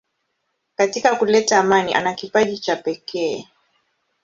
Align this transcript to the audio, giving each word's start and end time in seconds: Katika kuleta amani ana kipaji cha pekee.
Katika 0.75 1.15
kuleta 1.15 1.59
amani 1.59 1.93
ana 1.93 2.13
kipaji 2.13 2.57
cha 2.57 2.75
pekee. 2.75 3.47